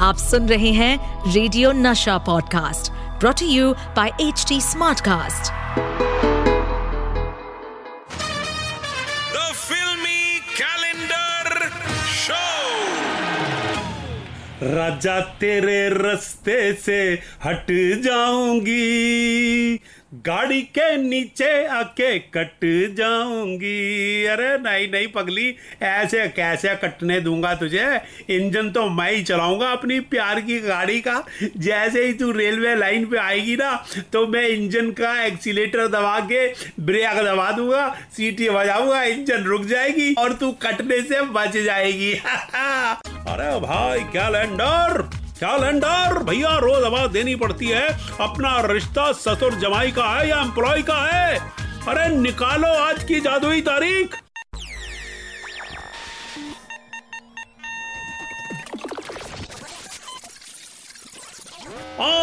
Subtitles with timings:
[0.00, 5.52] आप सुन रहे हैं radio Nasha podcast brought you by H T Smartcast
[9.34, 11.68] the filmy calendar
[12.14, 12.40] show
[14.74, 17.00] राजा तेरे रस्ते से
[17.44, 17.66] हट
[18.04, 19.80] जाऊँगी।
[20.12, 22.64] गाड़ी के नीचे आके कट
[22.96, 27.84] जाऊँगी। अरे नहीं नहीं पगली, ऐसे, कैसे कटने दूँगा तुझे?
[28.30, 31.22] इंजन तो मैं ही चलाऊँगा अपनी प्यार की गाड़ी का।
[31.56, 33.72] जैसे ही तू रेलवे लाइन पे आएगी ना
[34.12, 36.46] तो मैं इंजन का एक्सीटर दबा के
[36.80, 42.12] ब्रेक दबा दूँगा, सीटी बजाऊँगा, इंजन रुक जाएगी और तू कटने से बच जाएगी।
[43.30, 45.08] अरे भाई कैलेंडर
[45.44, 47.88] कैलेंडर, भैया रोज आवाज़ देनी पड़ती है।
[48.20, 51.38] अपना रिश्ता ससुर जमाई का है या एम्प्लॉय का है?
[51.88, 54.16] अरे निकालो आज की जादुई तारीख।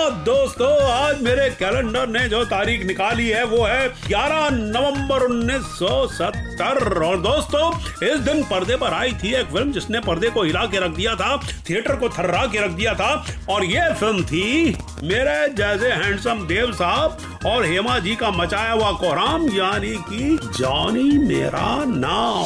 [0.07, 7.01] हाँ दोस्तों, आज मेरे कैलेंडर ने जो तारीख निकाली है, वो है 11 नवंबर 1970
[7.03, 7.71] और दोस्तों,
[8.07, 11.15] इस दिन पर्दे पर आई थी एक फ़िल्म जिसने पर्दे को हिला के रख दिया
[11.15, 11.35] था
[11.69, 13.11] थिएटर को थर्रा के रख दिया था,
[13.49, 18.91] और ये फ़िल्म थी मेरे जैसे हैंडसम देव साहब और हेमा जी का मचाया हुआ
[18.93, 22.45] कोहराम, यानी कि जॉनी मेरा नाम।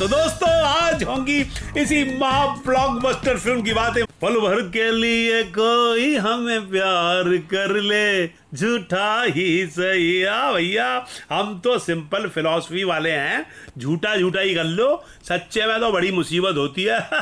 [0.00, 1.40] तो दोस्तों, आज होंगी
[1.76, 8.26] इसी महा ब्लॉकबस्टर फ़िल्म की बातें। पल भर के लिए कोई हमें प्यार कर ले।
[8.54, 13.46] झूठा ही सही आ भैया, हम तो सिंपल फिलॉसफी वाले हैं।
[13.78, 17.00] झूठा झूठा ही कर लो। सच्चे में तो बड़ी मुसीबत होती है।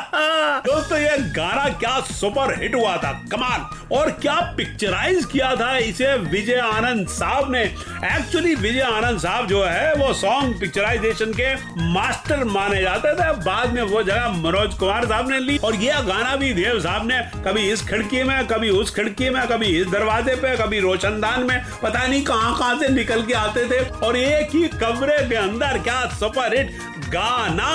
[0.61, 6.17] दोस्तों, ये गाना क्या सुपर हिट हुआ था। कमाल। और क्या पिक्चराइज किया था इसे
[6.17, 7.63] विजय आनंद साहब ने।
[8.05, 13.73] एक्चुअली विजय आनंद साहब जो है, वो सॉन्ग पिक्चराइजेशन के मास्टर माने जाते थे। बाद
[13.73, 17.19] में वो जगह मनोज कुमार साहब ने ली। और यह गाना भी देव साहब ने
[17.19, 20.81] कभी इस खिड़की में, कभी उस खिड़की में, कभी इस दरवाजे पे, कभी
[21.19, 25.19] रोशनदान में पता नहीं कहाँ कहाँ से निकल के आते थे और एक ही कमरे
[25.29, 26.71] के अंदर क्या सुपर हिट
[27.11, 27.73] गाना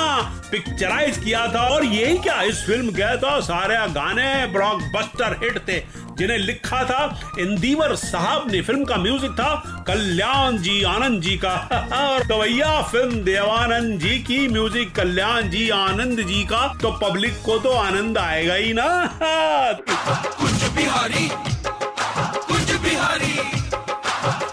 [0.52, 5.80] पिक्चराइज किया था। और यही क्या इस फ़िल्म के तो सारे गाने ब्लॉकबस्टर हिट थे,
[6.18, 7.02] जिन्हें लिखा था
[7.40, 11.56] इंदिवर साहब ने। फ़िल्म का म्यूज़िक था कल्याण जी, आनंद जी का।
[11.94, 17.42] और तो भैया, फ़िल्म देवानंद जी की म्यूज़िक कल्याण जी, आनंद जी का तो पब्लिक
[17.46, 18.88] को तो आनंद आएगा ही ना।
[20.34, 21.30] कुछ बिहारी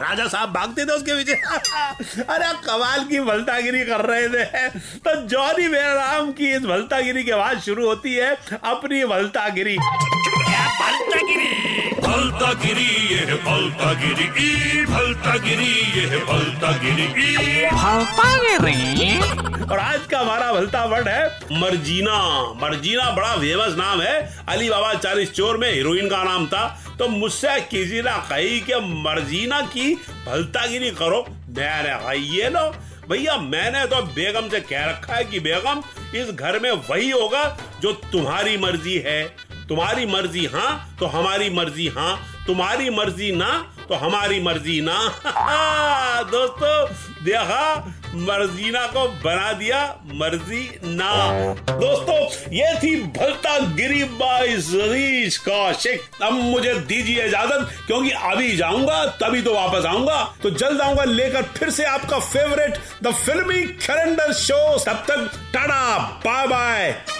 [0.00, 1.32] राजा साहब भागते थे उसके पीछे।
[2.22, 7.34] अरे कमाल की भलतागिरी कर रहे थे। तो जॉनी मेरा नाम की इस भलतागिरी के
[7.34, 9.76] बाद शुरू होती है अपनी भलतागिरी।
[12.10, 15.66] भलता गिरी ये है भलता गिरी ई भलता गिरी
[15.96, 17.66] ये भलता गिरी ई।
[19.64, 22.16] और आज का हमारा भलता वर्ड है मर्जीना।
[22.62, 26.64] मर्जीना बड़ा फ़ेमस नाम है। अली बाबा चालीस चोर में हीरोइन का नाम था।
[26.98, 29.94] तो मुझसे किसी ने कही कि मर्जीना की
[30.26, 32.68] भलतागिरी करो। मैंने कहा ये लो।
[33.10, 35.82] भैया मैंने तो बेगम से कह रखा है कि बेगम
[36.14, 37.44] इस घर में वही होगा
[37.82, 39.22] जो तुम्हारी मर्ज़ी है।
[39.70, 42.14] तुम्हारी मर्ज़ी हाँ तो हमारी मर्ज़ी हाँ
[42.46, 43.50] तुम्हारी मर्ज़ी ना
[43.88, 44.96] तो हमारी मर्ज़ी ना।
[46.30, 46.86] दोस्तों,
[47.24, 49.80] देखा, मर्जीना को बना दिया
[50.14, 51.12] मर्ज़ी ना।
[51.70, 52.18] दोस्तों,
[52.52, 59.42] ये थी भलता गिरी बाई सतीश कौशिक। अब मुझे दीजिए इजाज़त, क्योंकि अभी जाऊँगा, तभी
[59.42, 64.78] तो वापस आऊँगा। तो जल्द आऊँगा, लेकर फिर से आपका favourite the filmy calendar show
[64.78, 67.19] तब तक tata bye bye